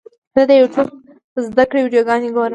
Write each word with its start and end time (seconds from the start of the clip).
زه 0.35 0.41
د 0.49 0.51
یوټیوب 0.61 0.89
زده 1.45 1.63
کړې 1.69 1.81
ویډیوګانې 1.85 2.29
ګورم. 2.35 2.49